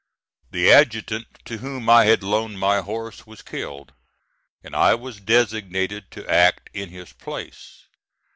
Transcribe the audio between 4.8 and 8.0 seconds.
was designated to act in his place.